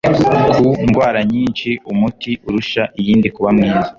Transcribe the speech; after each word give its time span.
Ku 0.53 0.63
ndwara 0.87 1.19
nyinshi 1.33 1.69
umuti 1.91 2.31
urusha 2.47 2.83
iyindi 2.99 3.27
kuba 3.35 3.49
mwiza 3.55 3.87